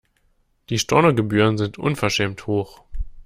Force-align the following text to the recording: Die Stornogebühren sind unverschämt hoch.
Die 0.71 0.79
Stornogebühren 0.79 1.59
sind 1.59 1.77
unverschämt 1.77 2.47
hoch. 2.47 2.81